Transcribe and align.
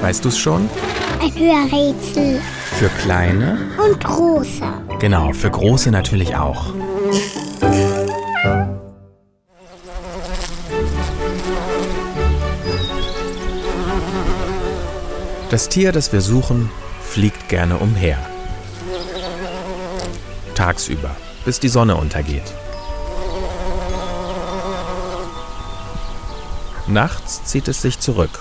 Weißt 0.00 0.24
du 0.24 0.28
es 0.28 0.38
schon? 0.38 0.68
Ein 1.20 1.34
Hörrätsel. 1.34 2.40
Für 2.78 2.88
kleine? 3.00 3.58
Und 3.84 4.02
große. 4.02 4.62
Genau, 4.98 5.32
für 5.32 5.50
große 5.50 5.90
natürlich 5.90 6.36
auch. 6.36 6.72
Das 15.50 15.68
Tier, 15.68 15.92
das 15.92 16.12
wir 16.12 16.20
suchen, 16.20 16.70
fliegt 17.02 17.48
gerne 17.48 17.78
umher. 17.78 18.18
Tagsüber, 20.54 21.16
bis 21.44 21.58
die 21.58 21.68
Sonne 21.68 21.96
untergeht. 21.96 22.52
Nachts 26.86 27.44
zieht 27.44 27.68
es 27.68 27.82
sich 27.82 27.98
zurück. 27.98 28.40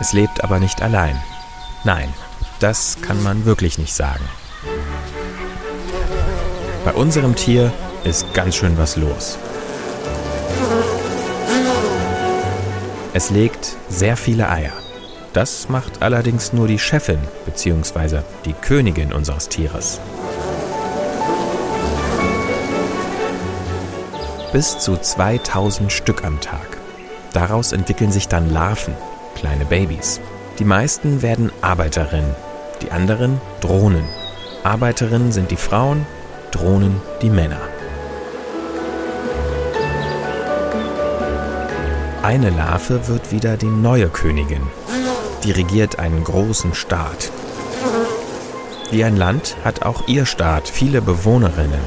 Es 0.00 0.14
lebt 0.14 0.42
aber 0.42 0.58
nicht 0.58 0.80
allein. 0.80 1.20
Nein, 1.84 2.12
das 2.58 2.96
kann 3.02 3.22
man 3.22 3.44
wirklich 3.44 3.76
nicht 3.76 3.92
sagen. 3.92 4.24
Bei 6.86 6.92
unserem 6.92 7.36
Tier 7.36 7.70
ist 8.02 8.32
ganz 8.32 8.56
schön 8.56 8.78
was 8.78 8.96
los. 8.96 9.38
Es 13.12 13.28
legt 13.28 13.76
sehr 13.90 14.16
viele 14.16 14.48
Eier. 14.48 14.72
Das 15.34 15.68
macht 15.68 16.00
allerdings 16.02 16.54
nur 16.54 16.66
die 16.66 16.78
Chefin 16.78 17.20
bzw. 17.44 18.22
die 18.46 18.54
Königin 18.54 19.12
unseres 19.12 19.48
Tieres. 19.48 20.00
Bis 24.52 24.78
zu 24.78 24.96
2000 24.96 25.92
Stück 25.92 26.24
am 26.24 26.40
Tag. 26.40 26.78
Daraus 27.32 27.72
entwickeln 27.72 28.10
sich 28.10 28.26
dann 28.26 28.50
Larven, 28.50 28.94
kleine 29.40 29.64
Babys. 29.64 30.20
Die 30.58 30.64
meisten 30.64 31.22
werden 31.22 31.50
Arbeiterinnen, 31.62 32.34
die 32.82 32.90
anderen 32.90 33.40
Drohnen. 33.62 34.04
Arbeiterinnen 34.62 35.32
sind 35.32 35.50
die 35.50 35.56
Frauen, 35.56 36.06
Drohnen 36.50 37.00
die 37.22 37.30
Männer. 37.30 37.60
Eine 42.22 42.50
Larve 42.50 43.08
wird 43.08 43.32
wieder 43.32 43.56
die 43.56 43.66
neue 43.66 44.08
Königin, 44.08 44.62
die 45.42 45.52
regiert 45.52 45.98
einen 45.98 46.22
großen 46.22 46.74
Staat. 46.74 47.32
Wie 48.90 49.04
ein 49.04 49.16
Land 49.16 49.56
hat 49.64 49.82
auch 49.82 50.06
ihr 50.06 50.26
Staat 50.26 50.68
viele 50.68 51.00
Bewohnerinnen. 51.00 51.80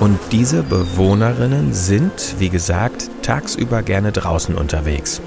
Und 0.00 0.18
diese 0.32 0.62
Bewohnerinnen 0.62 1.74
sind, 1.74 2.36
wie 2.38 2.48
gesagt, 2.48 3.10
tagsüber 3.22 3.82
gerne 3.82 4.10
draußen 4.10 4.54
unterwegs. 4.54 5.20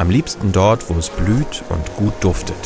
Am 0.00 0.08
liebsten 0.08 0.50
dort, 0.50 0.88
wo 0.88 0.94
es 0.94 1.10
blüht 1.10 1.62
und 1.68 1.94
gut 1.96 2.14
duftet. 2.24 2.56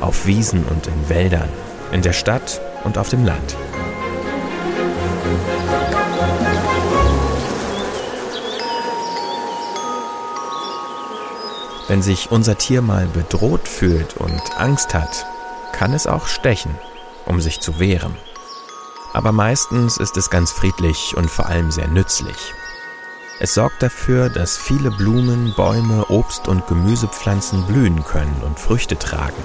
Auf 0.00 0.26
Wiesen 0.26 0.64
und 0.64 0.88
in 0.88 1.08
Wäldern, 1.08 1.48
in 1.92 2.02
der 2.02 2.12
Stadt 2.12 2.60
und 2.82 2.98
auf 2.98 3.08
dem 3.08 3.24
Land. 3.24 3.56
Wenn 11.86 12.02
sich 12.02 12.32
unser 12.32 12.58
Tier 12.58 12.82
mal 12.82 13.06
bedroht 13.06 13.68
fühlt 13.68 14.16
und 14.16 14.42
Angst 14.58 14.92
hat, 14.92 15.24
kann 15.70 15.92
es 15.92 16.08
auch 16.08 16.26
stechen, 16.26 16.76
um 17.26 17.40
sich 17.40 17.60
zu 17.60 17.78
wehren. 17.78 18.16
Aber 19.12 19.30
meistens 19.30 19.98
ist 19.98 20.16
es 20.16 20.30
ganz 20.30 20.50
friedlich 20.50 21.16
und 21.16 21.30
vor 21.30 21.46
allem 21.46 21.70
sehr 21.70 21.86
nützlich. 21.86 22.54
Es 23.44 23.54
sorgt 23.54 23.82
dafür, 23.82 24.28
dass 24.28 24.56
viele 24.56 24.92
Blumen, 24.92 25.52
Bäume, 25.56 26.06
Obst 26.10 26.46
und 26.46 26.64
Gemüsepflanzen 26.68 27.66
blühen 27.66 28.04
können 28.04 28.40
und 28.46 28.60
Früchte 28.60 28.96
tragen. 28.96 29.42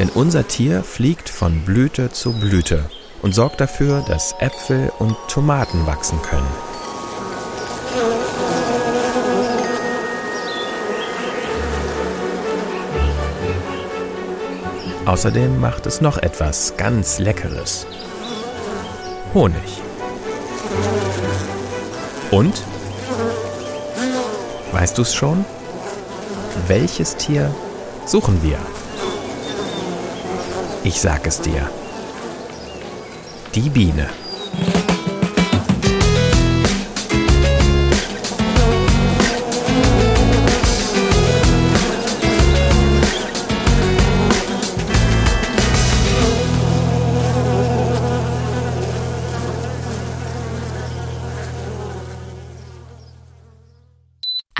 Denn 0.00 0.08
unser 0.08 0.48
Tier 0.48 0.82
fliegt 0.82 1.28
von 1.28 1.64
Blüte 1.64 2.10
zu 2.10 2.32
Blüte 2.32 2.90
und 3.22 3.36
sorgt 3.36 3.60
dafür, 3.60 4.04
dass 4.08 4.34
Äpfel 4.40 4.90
und 4.98 5.16
Tomaten 5.28 5.86
wachsen 5.86 6.20
können. 6.22 6.48
Außerdem 15.06 15.60
macht 15.60 15.86
es 15.86 16.00
noch 16.00 16.18
etwas 16.18 16.76
ganz 16.76 17.20
Leckeres. 17.20 17.86
Honig. 19.34 19.82
Und? 22.32 22.64
Weißt 24.72 24.98
du 24.98 25.02
es 25.02 25.14
schon? 25.14 25.44
Welches 26.66 27.16
Tier 27.16 27.50
suchen 28.04 28.42
wir? 28.42 28.58
Ich 30.84 31.00
sag 31.00 31.26
es 31.26 31.40
dir. 31.40 31.70
Die 33.54 33.70
Biene. 33.70 34.08